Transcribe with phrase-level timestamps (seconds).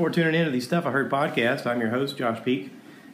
[0.00, 1.66] for tuning in to the Stuff I Heard podcast.
[1.66, 2.72] I'm your host, Josh Peek,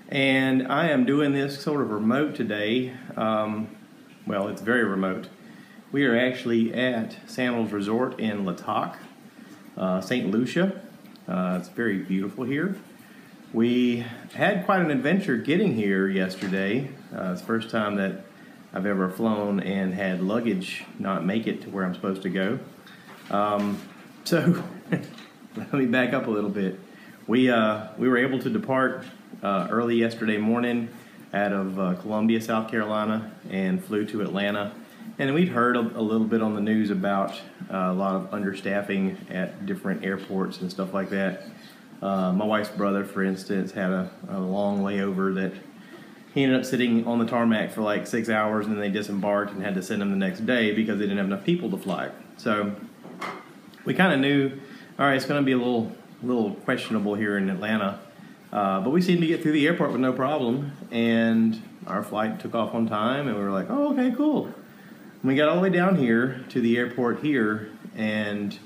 [0.09, 2.95] and I am doing this sort of remote today.
[3.17, 3.77] Um,
[4.25, 5.29] well, it's very remote.
[5.91, 8.99] We are actually at Sandals Resort in La Toc,
[9.77, 10.31] uh, St.
[10.31, 10.81] Lucia.
[11.27, 12.77] Uh, it's very beautiful here.
[13.53, 16.93] We had quite an adventure getting here yesterday.
[17.13, 18.25] Uh, it's the first time that
[18.73, 22.61] I've ever flown and had luggage not make it to where I'm supposed to go.
[23.29, 23.83] Um,
[24.23, 24.63] so
[25.73, 26.79] let me back up a little bit.
[27.27, 29.07] We uh, we were able to depart
[29.43, 30.91] uh, early yesterday morning
[31.33, 34.73] out of uh, Columbia, South Carolina, and flew to Atlanta.
[35.19, 37.31] And we'd heard a, a little bit on the news about
[37.73, 41.45] uh, a lot of understaffing at different airports and stuff like that.
[42.03, 45.55] Uh, my wife's brother, for instance, had a, a long layover that
[46.35, 49.53] he ended up sitting on the tarmac for like six hours, and then they disembarked
[49.53, 51.79] and had to send him the next day because they didn't have enough people to
[51.79, 52.11] fly.
[52.37, 52.77] So
[53.87, 54.53] we kind of knew,
[54.99, 58.01] all right, it's going to be a little little questionable here in Atlanta,
[58.51, 62.41] uh, but we seemed to get through the airport with no problem, and our flight
[62.41, 64.47] took off on time, and we were like, oh, okay, cool.
[64.47, 68.59] And we got all the way down here to the airport here, and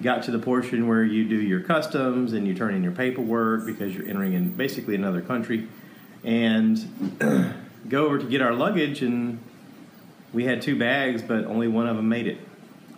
[0.00, 3.66] got to the portion where you do your customs and you turn in your paperwork
[3.66, 5.66] because you're entering in basically another country,
[6.22, 6.78] and
[7.88, 9.40] go over to get our luggage, and
[10.32, 12.38] we had two bags, but only one of them made it.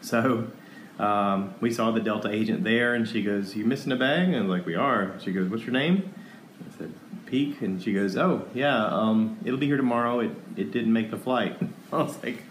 [0.03, 0.49] So
[0.99, 4.37] um, we saw the Delta agent there, and she goes, "You missing a bag?" And
[4.37, 6.15] I like, "We are." She goes, "What's your name?"
[6.61, 6.93] I said,
[7.27, 10.21] "Peek," and she goes, "Oh, yeah, um, it'll be here tomorrow.
[10.21, 11.57] It it didn't make the flight."
[11.93, 12.43] I was like,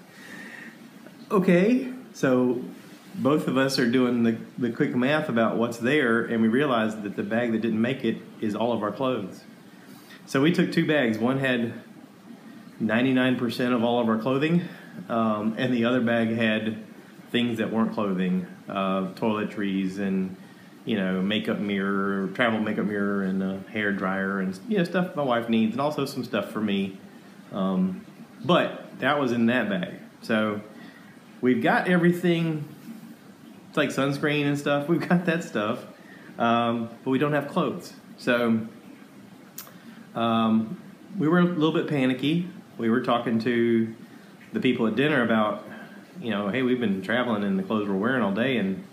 [1.32, 2.62] "Okay." So
[3.16, 7.04] both of us are doing the the quick math about what's there, and we realized
[7.04, 9.44] that the bag that didn't make it is all of our clothes.
[10.26, 11.18] So we took two bags.
[11.18, 11.74] One had
[12.82, 14.64] 99% of all of our clothing,
[15.10, 16.78] um, and the other bag had
[17.34, 20.38] things that weren't clothing, uh, toiletries and
[20.86, 25.16] you know makeup mirror, travel makeup mirror, and a hair dryer, and you know stuff
[25.18, 26.98] my wife needs, and also some stuff for me.
[27.52, 28.06] Um,
[28.46, 30.62] but that was in that bag, so
[31.42, 32.64] we've got everything.
[33.68, 34.88] It's like sunscreen and stuff.
[34.88, 35.84] We've got that stuff,
[36.38, 37.94] um, but we don't have clothes.
[38.18, 38.62] So
[40.14, 40.80] um,
[41.18, 42.48] we were a little bit panicky.
[42.78, 43.94] We were talking to
[44.52, 45.66] the people at dinner about
[46.22, 48.84] you know, hey, we've been traveling in the clothes we're wearing all day, and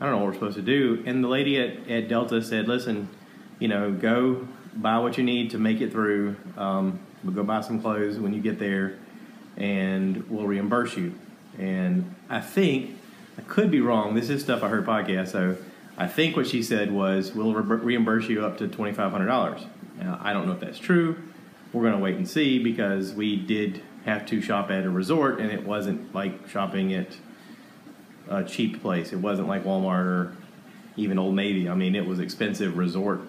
[0.00, 1.02] I don't know what we're supposed to do.
[1.06, 3.08] And the lady at, at Delta said, listen,
[3.58, 6.36] you know, go buy what you need to make it through.
[6.56, 8.96] Um, we'll go buy some clothes when you get there,
[9.56, 11.14] and we'll reimburse you.
[11.58, 12.96] And I think
[13.36, 14.14] I could be wrong.
[14.14, 15.56] This is stuff I heard podcast, so
[15.96, 19.26] I think what she said was we'll re- reimburse you up to twenty five hundred
[19.26, 19.62] dollars.
[19.98, 21.16] Now I don't know if that's true.
[21.72, 25.38] We're going to wait and see because we did have to shop at a resort,
[25.38, 27.16] and it wasn't like shopping at
[28.28, 29.12] a cheap place.
[29.12, 30.36] It wasn't like Walmart or
[30.96, 31.68] even Old Navy.
[31.68, 33.20] I mean, it was expensive resort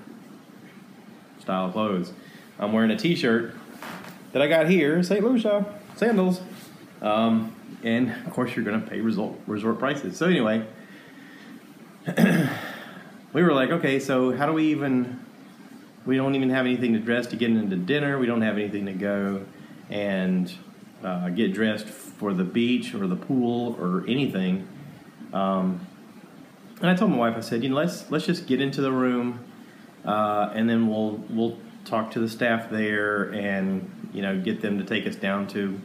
[1.39, 2.13] style clothes.
[2.57, 3.53] I'm wearing a T-shirt
[4.31, 5.23] that I got here, St.
[5.23, 6.41] Lucia sandals,
[7.01, 7.53] um,
[7.83, 10.17] and of course you're going to pay resort resort prices.
[10.17, 10.65] So anyway,
[13.33, 15.19] we were like, okay, so how do we even?
[16.05, 18.17] We don't even have anything to dress to get into dinner.
[18.17, 19.45] We don't have anything to go
[19.89, 20.51] and
[21.03, 24.67] uh, get dressed for the beach or the pool or anything.
[25.33, 25.85] Um,
[26.81, 28.91] and I told my wife, I said, you know, let's let's just get into the
[28.91, 29.43] room,
[30.05, 34.77] uh, and then we'll we'll talk to the staff there, and you know, get them
[34.77, 35.79] to take us down to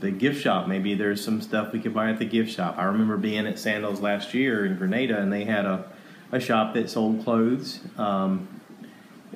[0.00, 0.68] the gift shop.
[0.68, 2.76] Maybe there's some stuff we could buy at the gift shop.
[2.78, 5.84] I remember being at Sandals last year in Grenada, and they had a,
[6.30, 7.80] a shop that sold clothes.
[7.96, 8.48] Um,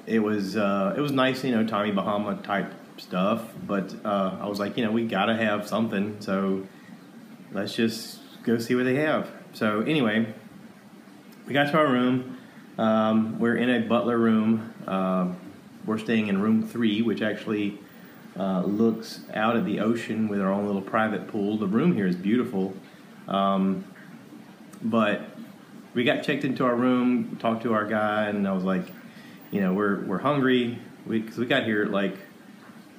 [0.07, 4.47] it was uh, it was nice, you know, Tommy Bahama type stuff, but uh, I
[4.49, 6.67] was like, you know, we got to have something, so
[7.53, 9.31] let's just go see what they have.
[9.53, 10.33] So anyway,
[11.47, 12.39] we got to our room.
[12.77, 14.73] Um, we're in a butler room.
[14.87, 15.33] Uh,
[15.85, 17.79] we're staying in room three, which actually
[18.39, 21.57] uh, looks out at the ocean with our own little private pool.
[21.57, 22.75] The room here is beautiful,
[23.27, 23.85] um,
[24.83, 25.23] but
[25.95, 28.85] we got checked into our room, talked to our guy, and I was like,
[29.51, 30.79] you know, we're we're hungry.
[31.07, 32.17] We cause we got here at like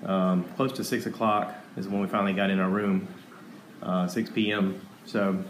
[0.05, 3.07] um, close to six o'clock is when we finally got in our room,
[3.81, 4.81] uh, 6 p.m.
[5.05, 5.43] So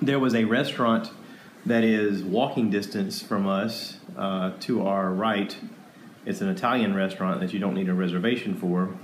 [0.00, 1.10] there was a restaurant
[1.64, 5.56] that is walking distance from us uh, to our right.
[6.24, 8.94] It's an Italian restaurant that you don't need a reservation for.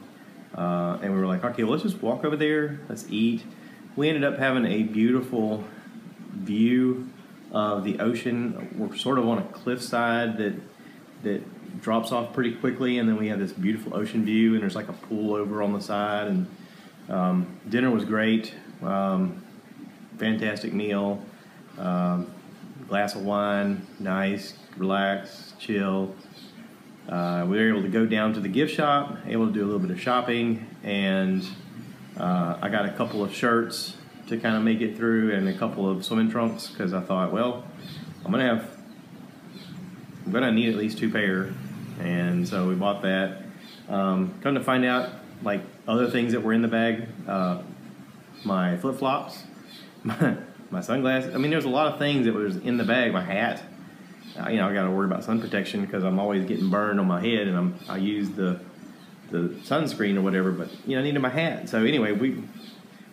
[0.57, 3.45] Uh, and we were like, okay, well, let's just walk over there, let's eat.
[3.97, 5.65] We ended up having a beautiful
[6.33, 7.11] view
[7.53, 8.75] of the ocean.
[8.77, 10.55] We're sort of on a cliffside that
[11.23, 11.43] that
[11.81, 14.88] drops off pretty quickly, and then we have this beautiful ocean view, and there's like
[14.88, 16.29] a pool over on the side.
[16.29, 16.47] And
[17.09, 19.44] um, dinner was great, um,
[20.19, 21.23] fantastic meal.
[21.79, 22.31] Um,
[22.88, 26.15] glass of wine, nice, relax, chill.
[27.09, 29.67] Uh, we were able to go down to the gift shop, able to do a
[29.67, 31.47] little bit of shopping, and
[32.19, 35.56] uh, I got a couple of shirts to kind of make it through, and a
[35.56, 37.64] couple of swimming trunks because I thought, well,
[38.25, 38.71] I'm gonna have,
[40.26, 41.55] I'm gonna need at least two pair,
[42.00, 43.43] and so we bought that.
[43.89, 45.11] Um, come to find out,
[45.43, 47.62] like other things that were in the bag, uh,
[48.45, 49.45] my flip flops,
[50.05, 50.37] my,
[50.71, 51.35] my sunglasses.
[51.35, 53.12] I mean, there's a lot of things that was in the bag.
[53.12, 53.62] My hat.
[54.39, 57.00] Uh, you know, I got to worry about sun protection because I'm always getting burned
[57.00, 58.61] on my head, and I'm I use the
[59.31, 60.53] the sunscreen or whatever.
[60.53, 61.69] But you know, I needed my hat.
[61.69, 62.43] So anyway, we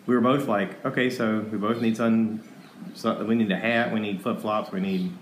[0.06, 2.42] we were both like, okay, so we both need sun.
[2.94, 3.92] So we need a hat.
[3.92, 4.70] We need flip flops.
[4.70, 5.12] We need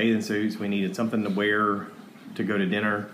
[0.00, 0.56] bathing suits.
[0.56, 1.88] We needed something to wear
[2.34, 3.10] to go to dinner.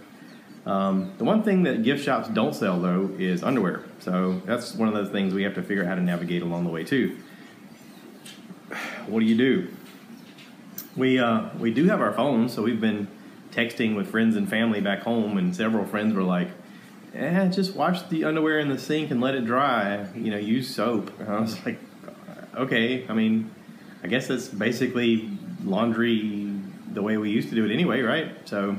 [0.66, 3.84] Um, the one thing that gift shops don't sell though is underwear.
[3.98, 6.64] So that's one of those things we have to figure out how to navigate along
[6.64, 7.18] the way too.
[9.06, 9.68] What do you do?
[10.96, 13.08] We uh, we do have our phones, so we've been
[13.50, 16.48] texting with friends and family back home, and several friends were like,
[17.14, 20.06] "Eh, just wash the underwear in the sink and let it dry.
[20.14, 21.78] You know, use soap." And I was like,
[22.56, 23.50] "Okay, I mean,
[24.02, 25.30] I guess that's basically
[25.64, 26.45] laundry
[26.96, 28.76] the way we used to do it anyway, right?" So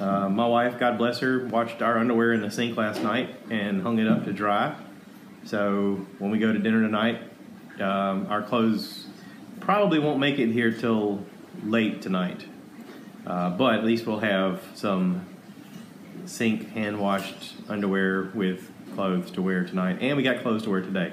[0.00, 3.82] uh, my wife, God bless her, watched our underwear in the sink last night and
[3.82, 4.76] hung it up to dry.
[5.44, 7.22] So when we go to dinner tonight,
[7.80, 9.06] um, our clothes
[9.60, 11.24] probably won't make it here till
[11.64, 12.44] late tonight.
[13.26, 15.26] Uh, but at least we'll have some
[16.26, 19.98] sink hand washed underwear with clothes to wear tonight.
[20.00, 21.12] And we got clothes to wear today.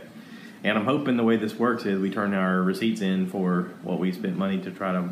[0.64, 4.00] And I'm hoping the way this works is we turn our receipts in for what
[4.00, 5.10] we spent money to try to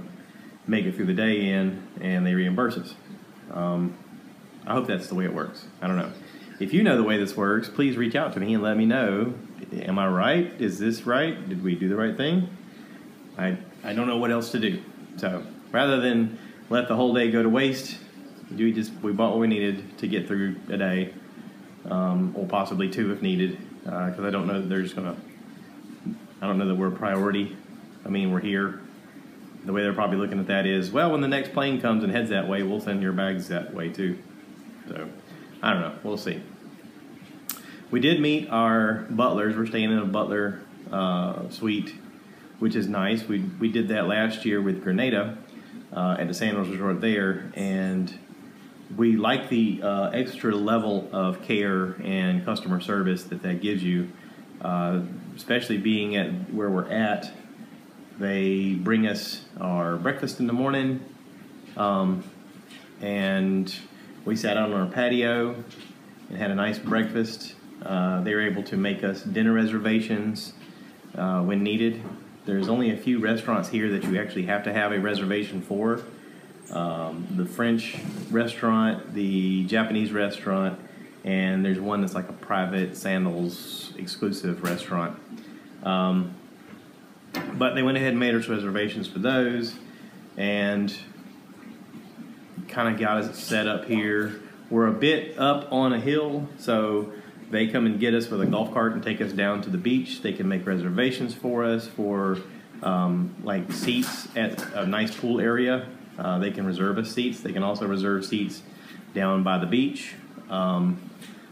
[0.67, 2.95] make it through the day in, and they reimburse us.
[3.51, 3.97] Um,
[4.65, 5.65] I hope that's the way it works.
[5.81, 6.11] I don't know.
[6.59, 8.85] If you know the way this works, please reach out to me and let me
[8.85, 9.33] know.
[9.73, 10.53] Am I right?
[10.59, 11.49] Is this right?
[11.49, 12.49] Did we do the right thing?
[13.37, 14.81] I I don't know what else to do.
[15.17, 16.37] So rather than
[16.69, 17.97] let the whole day go to waste,
[18.51, 21.13] we just we bought what we needed to get through a day,
[21.89, 25.17] um, or possibly two if needed, because uh, I don't know that they're just gonna.
[26.41, 27.57] I don't know that we're a priority.
[28.05, 28.82] I mean, we're here
[29.65, 32.11] the way they're probably looking at that is, well, when the next plane comes and
[32.11, 34.17] heads that way, we'll send your bags that way too.
[34.87, 35.07] So,
[35.61, 35.95] I don't know.
[36.03, 36.41] We'll see.
[37.91, 39.55] We did meet our butlers.
[39.55, 40.61] We're staying in a butler
[40.91, 41.93] uh, suite,
[42.59, 43.27] which is nice.
[43.27, 45.37] We we did that last year with Grenada
[45.95, 48.13] uh, at the Sandals Resort there, and
[48.97, 54.09] we like the uh, extra level of care and customer service that that gives you,
[54.61, 55.01] uh,
[55.35, 57.31] especially being at where we're at
[58.19, 61.03] they bring us our breakfast in the morning,
[61.77, 62.23] um,
[63.01, 63.73] and
[64.25, 65.55] we sat out on our patio
[66.29, 67.55] and had a nice breakfast.
[67.83, 70.53] Uh, they were able to make us dinner reservations
[71.17, 72.01] uh, when needed.
[72.45, 76.01] There's only a few restaurants here that you actually have to have a reservation for.
[76.71, 77.97] Um, the French
[78.31, 80.79] restaurant, the Japanese restaurant,
[81.23, 85.19] and there's one that's like a private sandals exclusive restaurant.
[85.83, 86.35] Um,
[87.53, 89.75] but they went ahead and made us reservations for those
[90.37, 90.95] and
[92.67, 94.41] kind of got us set up here.
[94.69, 97.11] We're a bit up on a hill, so
[97.51, 99.77] they come and get us with a golf cart and take us down to the
[99.77, 100.21] beach.
[100.21, 102.39] They can make reservations for us for
[102.81, 105.87] um, like seats at a nice pool area.
[106.17, 107.41] Uh, they can reserve us seats.
[107.41, 108.61] They can also reserve seats
[109.13, 110.15] down by the beach.
[110.49, 111.09] Um,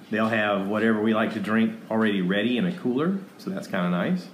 [0.09, 3.85] they'll have whatever we like to drink already ready in a cooler, so that's kind
[3.85, 4.27] of nice.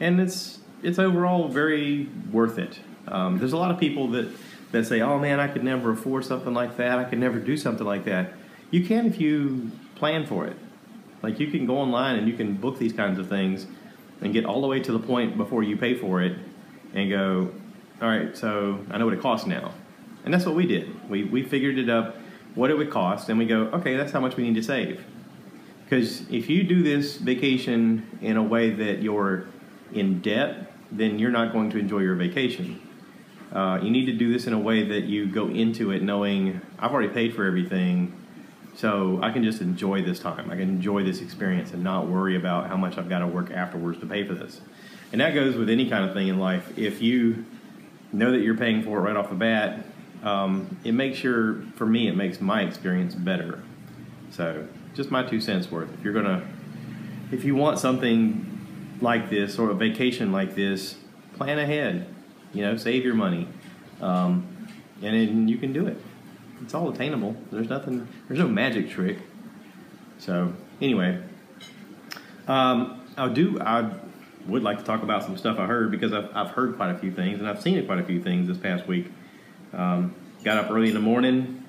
[0.00, 2.80] And it's it's overall very worth it.
[3.08, 4.28] Um, there's a lot of people that
[4.72, 6.98] that say, "Oh man, I could never afford something like that.
[6.98, 8.32] I could never do something like that."
[8.70, 10.56] You can if you plan for it.
[11.22, 13.66] Like you can go online and you can book these kinds of things
[14.20, 16.36] and get all the way to the point before you pay for it
[16.94, 17.50] and go,
[18.02, 19.72] "All right, so I know what it costs now."
[20.24, 21.08] And that's what we did.
[21.08, 22.16] We we figured it up
[22.54, 25.04] what it would cost and we go, "Okay, that's how much we need to save."
[25.84, 29.46] Because if you do this vacation in a way that you're
[29.92, 32.80] in debt, then you're not going to enjoy your vacation.
[33.52, 36.60] Uh, you need to do this in a way that you go into it knowing
[36.78, 38.14] I've already paid for everything,
[38.74, 40.50] so I can just enjoy this time.
[40.50, 43.50] I can enjoy this experience and not worry about how much I've got to work
[43.50, 44.60] afterwards to pay for this.
[45.12, 46.76] And that goes with any kind of thing in life.
[46.76, 47.44] If you
[48.12, 49.84] know that you're paying for it right off the bat,
[50.22, 53.62] um, it makes your, for me, it makes my experience better.
[54.30, 55.92] So, just my two cents worth.
[55.94, 56.46] If you're gonna,
[57.30, 58.55] if you want something
[59.00, 60.96] like this or a vacation like this,
[61.36, 62.06] plan ahead.
[62.52, 63.48] You know, save your money,
[64.00, 64.46] um,
[65.02, 66.00] and then you can do it.
[66.62, 67.36] It's all attainable.
[67.50, 68.08] There's nothing.
[68.28, 69.18] There's no magic trick.
[70.18, 71.22] So anyway,
[72.48, 73.60] um, I'll do.
[73.60, 73.90] I
[74.46, 76.98] would like to talk about some stuff I heard because I've, I've heard quite a
[76.98, 79.10] few things and I've seen quite a few things this past week.
[79.72, 81.64] Um, got up early in the morning,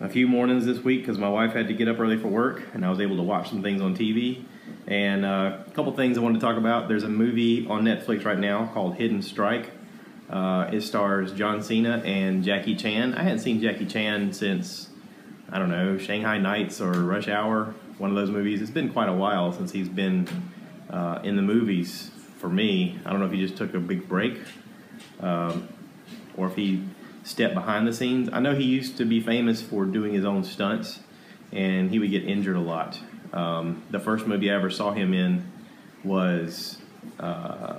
[0.00, 2.62] a few mornings this week because my wife had to get up early for work,
[2.74, 4.44] and I was able to watch some things on TV.
[4.86, 6.88] And uh, a couple things I wanted to talk about.
[6.88, 9.70] There's a movie on Netflix right now called Hidden Strike.
[10.30, 13.14] Uh, it stars John Cena and Jackie Chan.
[13.14, 14.88] I hadn't seen Jackie Chan since
[15.50, 18.60] I don't know Shanghai Nights or Rush Hour, one of those movies.
[18.60, 20.28] It's been quite a while since he's been
[20.90, 22.98] uh, in the movies for me.
[23.04, 24.38] I don't know if he just took a big break
[25.20, 25.68] um,
[26.36, 26.84] or if he
[27.24, 28.28] stepped behind the scenes.
[28.32, 31.00] I know he used to be famous for doing his own stunts,
[31.52, 32.98] and he would get injured a lot.
[33.32, 35.50] Um, the first movie I ever saw him in
[36.04, 36.78] was.
[37.18, 37.76] Uh,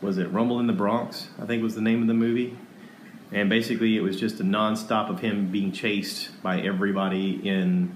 [0.00, 1.28] was it Rumble in the Bronx?
[1.40, 2.56] I think was the name of the movie.
[3.32, 7.94] And basically, it was just a nonstop of him being chased by everybody in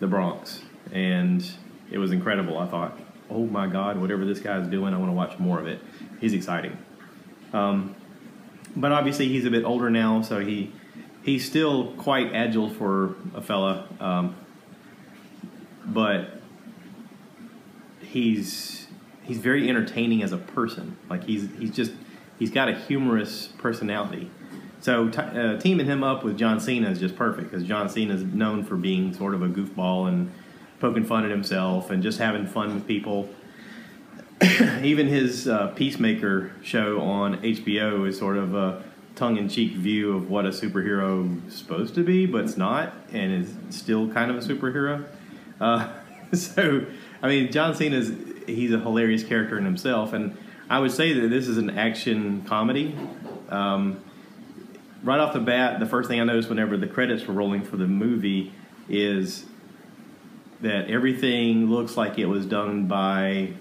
[0.00, 0.60] the Bronx,
[0.92, 1.50] and
[1.90, 2.58] it was incredible.
[2.58, 2.98] I thought,
[3.30, 5.80] oh my God, whatever this guy's doing, I want to watch more of it.
[6.20, 6.76] He's exciting.
[7.54, 7.96] Um,
[8.76, 10.72] but obviously, he's a bit older now, so he
[11.22, 13.88] he's still quite agile for a fella.
[13.98, 14.36] Um,
[15.86, 16.40] but
[18.00, 18.86] he's
[19.22, 20.96] he's very entertaining as a person.
[21.08, 21.92] Like he's he's just
[22.38, 24.30] he's got a humorous personality.
[24.80, 28.14] So t- uh, teaming him up with John Cena is just perfect because John Cena
[28.14, 30.30] is known for being sort of a goofball and
[30.80, 33.28] poking fun at himself and just having fun with people.
[34.82, 40.44] Even his uh, Peacemaker show on HBO is sort of a tongue-in-cheek view of what
[40.44, 44.40] a superhero is supposed to be, but it's not, and is still kind of a
[44.40, 45.06] superhero.
[45.60, 45.88] Uh,
[46.32, 46.86] so,
[47.22, 48.12] I mean, John Cena is
[48.46, 50.36] he's a hilarious character in himself, and
[50.68, 52.96] I would say that this is an action comedy.
[53.48, 54.02] Um,
[55.02, 57.76] right off the bat, the first thing I noticed whenever the credits were rolling for
[57.76, 58.52] the movie
[58.88, 59.44] is
[60.60, 63.52] that everything looks like it was done by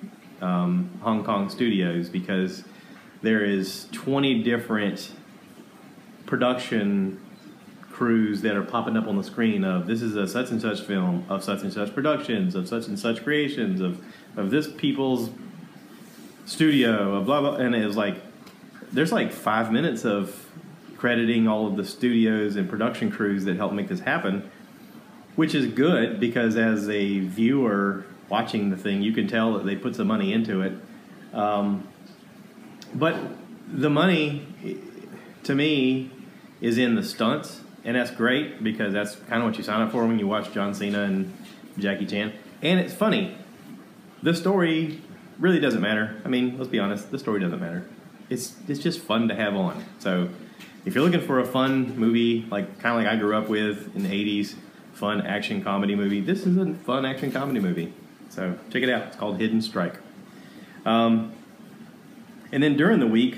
[0.42, 2.64] um, Hong Kong studios because
[3.22, 5.12] there is 20 different
[6.26, 7.20] production
[7.96, 10.82] crews that are popping up on the screen of this is a such and such
[10.82, 14.04] film of such and such productions of such and such creations of
[14.36, 15.30] of this people's
[16.46, 18.18] studio of blah blah and it was like
[18.92, 20.46] there's like five minutes of
[20.98, 24.50] crediting all of the studios and production crews that helped make this happen
[25.36, 29.76] which is good because as a viewer watching the thing you can tell that they
[29.76, 30.74] put some money into it.
[31.34, 31.88] Um,
[32.94, 33.16] but
[33.72, 34.46] the money
[35.44, 36.12] to me
[36.62, 39.92] is in the stunts and that's great because that's kind of what you sign up
[39.92, 41.32] for when you watch John Cena and
[41.78, 42.34] Jackie Chan.
[42.62, 43.38] And it's funny.
[44.24, 45.02] The story
[45.40, 46.20] really doesn't matter.
[46.26, 47.88] I mean, let's be honest, the story doesn't matter.
[48.30, 49.86] It's it's just fun to have on.
[50.00, 50.30] So
[50.84, 53.96] if you're looking for a fun movie, like kind of like I grew up with
[53.96, 54.56] in the '80s,
[54.94, 57.94] fun action comedy movie, this is a fun action comedy movie.
[58.30, 59.08] So check it out.
[59.08, 59.98] It's called Hidden Strike.
[60.86, 61.34] Um,
[62.52, 63.38] and then during the week,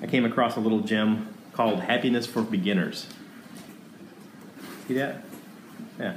[0.00, 3.06] I came across a little gem called Happiness for Beginners.
[4.88, 5.24] See that?
[5.98, 6.16] Yeah.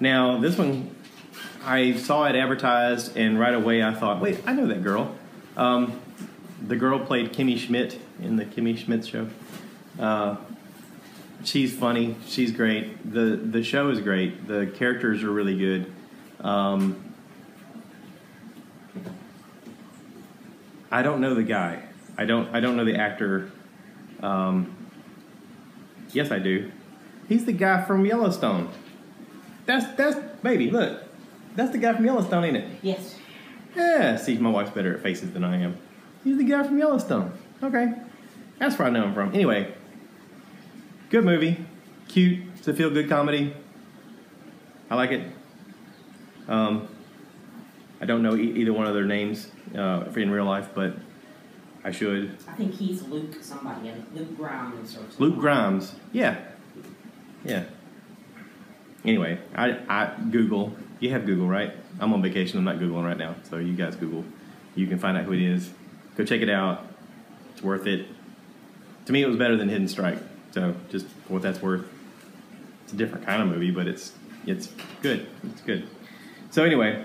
[0.00, 0.94] Now, this one,
[1.64, 5.14] I saw it advertised, and right away I thought, wait, I know that girl.
[5.56, 6.00] Um,
[6.60, 9.28] the girl played Kimmy Schmidt in the Kimmy Schmidt show.
[9.98, 10.36] Uh,
[11.44, 12.16] she's funny.
[12.26, 13.12] She's great.
[13.12, 14.48] the The show is great.
[14.48, 15.92] The characters are really good.
[16.40, 17.14] Um,
[20.90, 21.84] I don't know the guy.
[22.18, 22.54] I don't.
[22.54, 23.50] I don't know the actor.
[24.22, 24.74] Um,
[26.12, 26.70] yes, I do.
[27.32, 28.68] He's the guy from Yellowstone.
[29.64, 30.70] That's that's baby.
[30.70, 31.02] Look,
[31.56, 32.68] that's the guy from Yellowstone, ain't it?
[32.82, 33.16] Yes.
[33.74, 34.16] Yeah.
[34.16, 35.78] See, my wife's better at faces than I am.
[36.24, 37.32] He's the guy from Yellowstone.
[37.62, 37.94] Okay,
[38.58, 39.32] that's where I know him from.
[39.32, 39.72] Anyway,
[41.08, 41.64] good movie,
[42.06, 42.40] cute.
[42.58, 43.56] It's a feel good comedy.
[44.90, 45.26] I like it.
[46.48, 46.86] Um,
[48.02, 50.96] I don't know e- either one of their names uh, in real life, but
[51.82, 52.36] I should.
[52.46, 55.16] I think he's Luke somebody, and Luke Grimes or something.
[55.18, 55.94] Luke Grimes.
[56.12, 56.36] Yeah.
[57.44, 57.64] Yeah.
[59.04, 60.74] Anyway, I, I Google.
[61.00, 61.72] You have Google, right?
[62.00, 62.58] I'm on vacation.
[62.58, 63.34] I'm not Googling right now.
[63.50, 64.24] So you guys Google.
[64.74, 65.70] You can find out who it is.
[66.16, 66.86] Go check it out.
[67.52, 68.06] It's worth it.
[69.06, 70.18] To me, it was better than Hidden Strike.
[70.52, 71.84] So just for what that's worth.
[72.84, 74.12] It's a different kind of movie, but it's
[74.46, 74.68] it's
[75.00, 75.26] good.
[75.44, 75.88] It's good.
[76.50, 77.04] So anyway,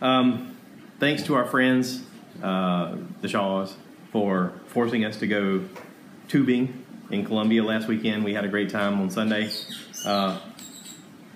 [0.00, 0.56] um,
[0.98, 2.02] thanks to our friends,
[2.42, 3.76] uh, the Shaws,
[4.12, 5.64] for forcing us to go
[6.28, 6.83] tubing
[7.14, 8.24] in Columbia last weekend.
[8.24, 9.48] We had a great time on Sunday.
[10.04, 10.40] Uh,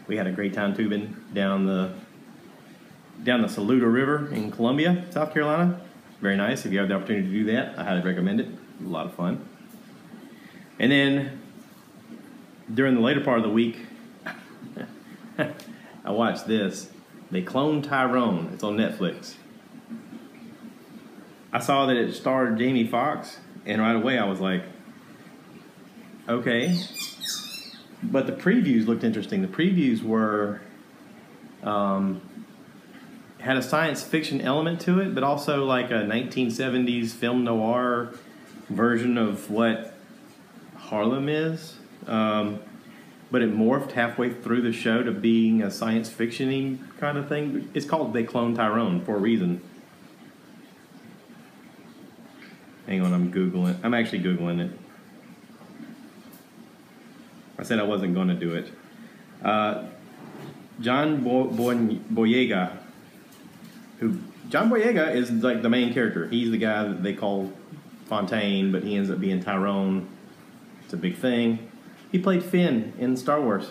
[0.09, 1.93] we had a great time tubing down the
[3.23, 5.81] down the Saluda River in Columbia, South Carolina.
[6.21, 6.67] Very nice.
[6.67, 8.49] If you have the opportunity to do that, I highly recommend it.
[8.85, 9.49] A lot of fun.
[10.79, 11.41] And then
[12.73, 13.79] during the later part of the week,
[15.39, 16.91] I watched this.
[17.31, 18.51] They cloned Tyrone.
[18.53, 19.35] It's on Netflix.
[21.53, 24.63] I saw that it starred Jamie Foxx, and right away I was like,
[26.29, 26.79] okay.
[28.03, 29.43] But the previews looked interesting.
[29.43, 30.61] The previews were
[31.63, 32.21] um,
[33.39, 38.13] had a science fiction element to it, but also like a 1970s film noir
[38.69, 39.95] version of what
[40.77, 41.77] Harlem is.
[42.07, 42.61] Um,
[43.31, 47.71] but it morphed halfway through the show to being a science fictiony kind of thing.
[47.75, 49.61] It's called They Clone Tyrone for a reason.
[52.87, 53.79] Hang on, I'm googling.
[53.83, 54.79] I'm actually googling it.
[57.59, 58.71] I said I wasn't going to do it.
[59.45, 59.85] Uh,
[60.81, 62.77] John Bo- Bo- Boyega,
[63.99, 66.29] who John Boyega is like the main character.
[66.29, 67.53] He's the guy that they call
[68.07, 70.09] Fontaine, but he ends up being Tyrone.
[70.85, 71.71] It's a big thing.
[72.13, 73.71] He played Finn in Star Wars.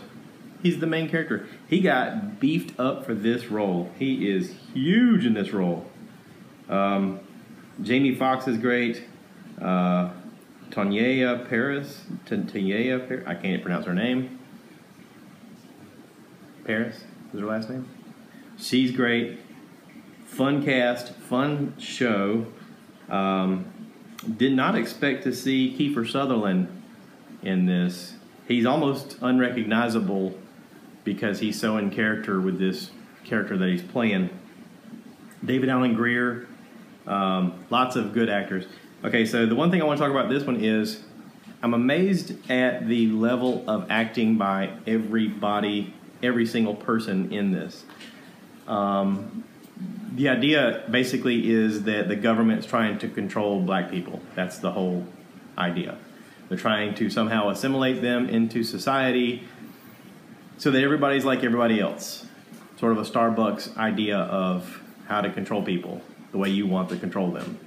[0.61, 1.47] He's the main character.
[1.67, 3.91] He got beefed up for this role.
[3.97, 5.85] He is huge in this role.
[6.67, 7.19] Um,
[7.81, 9.03] Jamie Foxx is great.
[9.61, 10.09] Uh,
[10.69, 14.39] Teyonah Parris, Teyonah, Parris, I can't pronounce her name.
[16.65, 17.87] Parris is her last name.
[18.57, 19.39] She's great.
[20.25, 22.47] Fun cast, fun show.
[23.09, 23.65] Um,
[24.37, 26.67] did not expect to see Kiefer Sutherland
[27.41, 28.15] in this.
[28.47, 30.37] He's almost unrecognizable
[31.03, 32.91] because he's so in character with this
[33.23, 34.29] character that he's playing.
[35.45, 36.47] David Alan Grier,
[37.05, 38.65] um, lots of good actors.
[39.07, 41.01] Okay, so the one thing I want to talk about this one is
[41.63, 47.85] I'm amazed at the level of acting by everybody, every single person in this.
[48.67, 49.45] Um,
[50.13, 54.19] the idea basically is that the government's trying to control black people.
[54.35, 55.07] That's the whole
[55.57, 55.97] idea.
[56.49, 59.47] They're trying to somehow assimilate them into society
[60.57, 62.25] so that everybody's like everybody else.
[62.77, 66.01] Sort of a Starbucks idea of how to control people
[66.33, 67.57] the way you want to control them.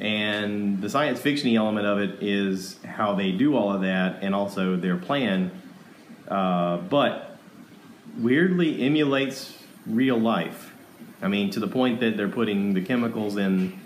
[0.00, 4.34] And the science fiction element of it is how they do all of that and
[4.34, 5.50] also their plan,
[6.28, 7.38] uh, but
[8.18, 10.72] weirdly emulates real life.
[11.22, 13.80] I mean, to the point that they're putting the chemicals in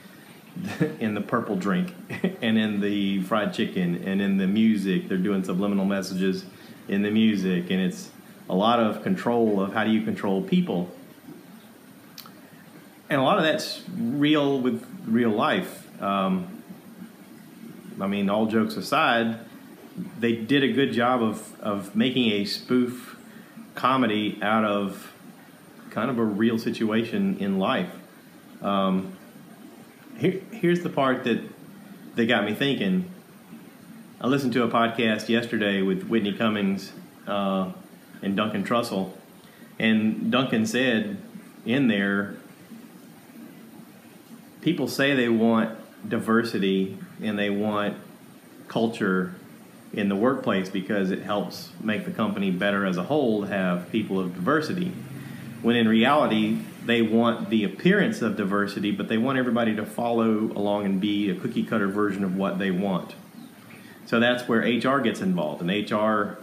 [1.00, 1.94] in the purple drink
[2.42, 5.08] and in the fried chicken and in the music.
[5.08, 6.44] They're doing subliminal messages
[6.88, 8.10] in the music, and it's
[8.48, 10.90] a lot of control of how do you control people.
[13.10, 15.87] And a lot of that's real with real life.
[16.00, 16.62] Um,
[18.00, 19.38] I mean, all jokes aside,
[20.18, 23.16] they did a good job of, of making a spoof
[23.74, 25.12] comedy out of
[25.90, 27.90] kind of a real situation in life.
[28.62, 29.16] Um,
[30.18, 31.42] here, here's the part that
[32.16, 33.08] that got me thinking.
[34.20, 36.92] I listened to a podcast yesterday with Whitney Cummings
[37.28, 37.70] uh,
[38.20, 39.12] and Duncan Trussell,
[39.78, 41.18] and Duncan said
[41.64, 42.34] in there,
[44.60, 47.96] people say they want diversity and they want
[48.68, 49.34] culture
[49.92, 53.90] in the workplace because it helps make the company better as a whole to have
[53.90, 54.92] people of diversity.
[55.62, 60.52] When in reality, they want the appearance of diversity, but they want everybody to follow
[60.54, 63.14] along and be a cookie cutter version of what they want.
[64.06, 65.62] So that's where HR gets involved.
[65.62, 66.38] And HR,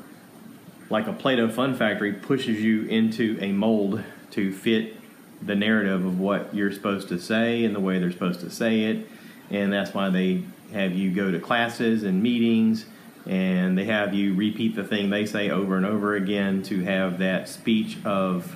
[0.89, 4.98] like a Play Doh Fun Factory, pushes you into a mold to fit
[5.41, 8.82] the narrative of what you're supposed to say and the way they're supposed to say
[8.82, 9.08] it.
[9.52, 12.86] And that's why they have you go to classes and meetings
[13.26, 17.20] and they have you repeat the thing they say over and over again to have
[17.20, 18.56] that speech of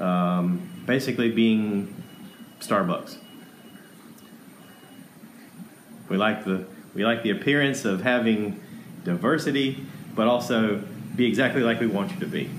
[0.00, 1.94] um, basically being
[2.60, 3.18] Starbucks.
[6.08, 8.60] We like the we like the appearance of having
[9.04, 10.82] diversity, but also
[11.16, 12.50] be exactly like we want you to be.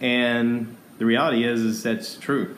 [0.00, 2.56] And the reality is, is that's true.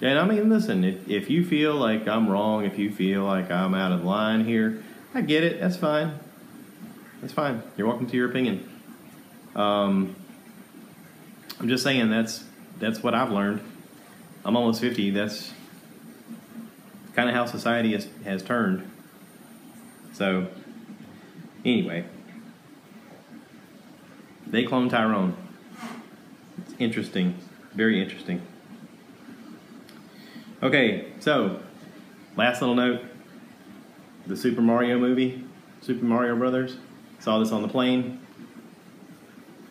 [0.00, 3.50] And I mean, listen, if, if you feel like I'm wrong, if you feel like
[3.50, 4.82] I'm out of line here,
[5.12, 5.60] I get it.
[5.60, 6.18] That's fine.
[7.20, 7.62] That's fine.
[7.76, 8.68] You're welcome to your opinion.
[9.56, 10.14] Um,
[11.58, 12.44] I'm just saying that's
[12.78, 13.60] that's what I've learned.
[14.44, 15.10] I'm almost 50.
[15.10, 15.52] That's
[17.14, 18.88] kind of how society has, has turned.
[20.12, 20.46] So,
[21.64, 22.04] anyway,
[24.46, 25.36] they cloned Tyrone.
[26.58, 27.36] It's interesting.
[27.74, 28.40] Very interesting.
[30.60, 31.60] Okay, so
[32.36, 33.02] last little note
[34.26, 35.44] the Super Mario movie,
[35.80, 36.78] Super Mario Brothers.
[37.20, 38.18] Saw this on the plane.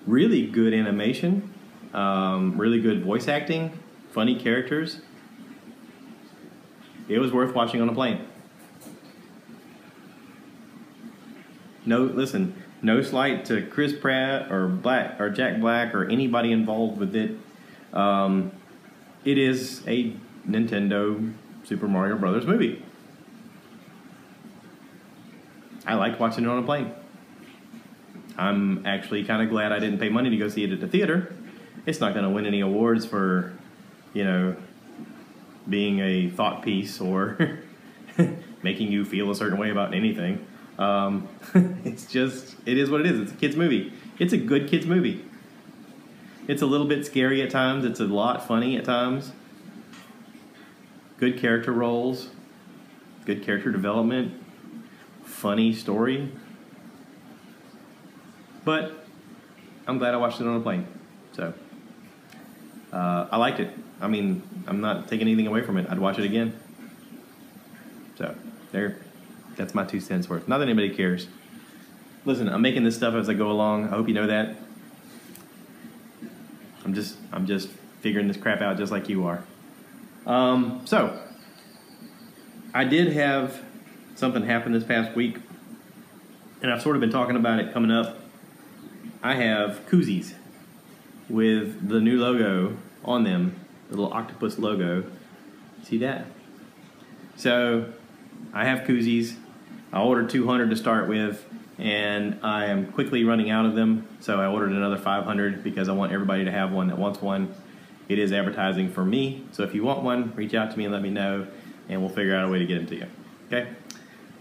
[0.06, 1.54] Really good animation,
[1.94, 3.78] um, really good voice acting,
[4.12, 5.02] funny characters.
[7.10, 8.26] It was worth watching on a plane.
[11.86, 16.98] No, listen, no slight to Chris Pratt or Black or Jack Black or anybody involved
[16.98, 17.32] with it.
[17.92, 18.54] Um,
[19.26, 20.16] it is a
[20.50, 21.34] Nintendo
[21.64, 22.84] Super Mario Brothers movie.
[25.86, 26.92] I liked watching it on a plane.
[28.38, 30.88] I'm actually kind of glad I didn't pay money to go see it at the
[30.88, 31.34] theater.
[31.86, 33.54] It's not going to win any awards for,
[34.14, 34.56] you know,
[35.68, 37.60] being a thought piece or
[38.64, 40.46] making you feel a certain way about anything.
[40.78, 41.28] Um,
[41.84, 43.20] it's just, it is what it is.
[43.22, 43.94] It's a kid's movie.
[44.20, 45.24] It's a good kid's movie.
[46.48, 47.86] It's a little bit scary at times.
[47.86, 49.32] It's a lot funny at times.
[51.18, 52.30] Good character roles,
[53.26, 54.34] good character development,
[55.24, 56.32] funny story.
[58.64, 59.06] But
[59.88, 60.88] I'm glad I watched it on a plane.
[61.32, 61.54] So
[62.92, 63.72] uh, I liked it.
[64.00, 65.90] I mean, I'm not taking anything away from it.
[65.90, 66.58] I'd watch it again.
[68.18, 68.36] So
[68.72, 68.98] there,
[69.56, 70.48] that's my two cents worth.
[70.48, 71.28] Not that anybody cares.
[72.26, 73.86] Listen, I'm making this stuff as I go along.
[73.86, 74.56] I hope you know that.
[76.86, 77.70] I'm just, I'm just
[78.02, 79.44] figuring this crap out just like you are.
[80.28, 81.18] Um, so
[82.74, 83.64] I did have
[84.16, 85.38] something happen this past week,
[86.62, 88.20] and I've sort of been talking about it coming up.
[89.24, 90.34] I have koozies
[91.30, 93.56] with the new logo on them,
[93.90, 95.06] the little octopus logo.
[95.84, 96.26] See that?
[97.38, 97.94] So
[98.54, 99.36] I have koozies.
[99.94, 101.46] I ordered 200 to start with,
[101.78, 104.06] and I am quickly running out of them.
[104.20, 107.56] So I ordered another 500 because I want everybody to have one that wants one.
[108.10, 109.46] It is advertising for me.
[109.52, 111.48] So if you want one, reach out to me and let me know,
[111.90, 113.08] and we'll figure out a way to get them to you.
[113.48, 113.70] Okay?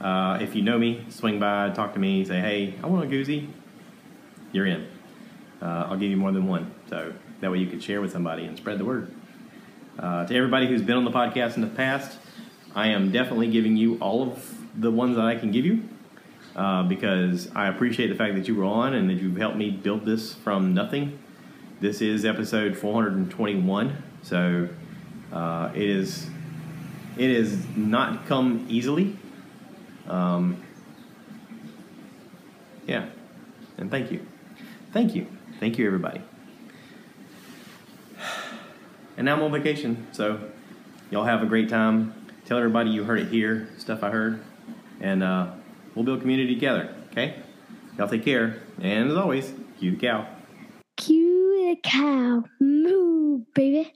[0.01, 3.09] Uh, if you know me, swing by, talk to me, say, hey, I want a
[3.09, 3.49] koozie.
[4.53, 4.87] You're in.
[5.61, 6.73] Uh, I'll give you more than one.
[6.89, 9.13] So that way you can share with somebody and spread the word.
[9.99, 12.19] Uh, to everybody who's been on the podcast in the past,
[12.75, 15.83] I am definitely giving you all of the ones that I can give you
[16.55, 19.71] uh, because I appreciate the fact that you were on and that you've helped me
[19.71, 21.19] build this from nothing.
[21.79, 24.67] This is episode 421, so
[25.31, 26.27] uh, it is
[27.19, 29.15] it has not come easily.
[30.09, 30.57] Um,
[32.87, 33.11] yeah,
[33.77, 34.27] and thank you,
[34.95, 35.27] thank you,
[35.61, 36.23] thank you, everybody.
[39.19, 40.41] And now I'm on vacation, so
[41.11, 42.15] y'all have a great time.
[42.47, 44.43] Tell everybody you heard it here, stuff I heard,
[45.03, 45.51] and uh,
[45.95, 46.95] we'll build community together.
[47.11, 47.43] Okay?
[47.99, 50.27] Y'all take care, and as always, cue the cow.
[51.67, 52.45] The cow.
[52.61, 53.93] Moo, baby.